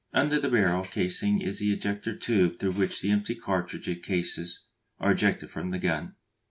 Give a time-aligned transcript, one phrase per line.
[0.13, 5.11] Under the barrel casing is the ejector tube through which the empty cartridge cases are
[5.11, 6.15] ejected from the gun.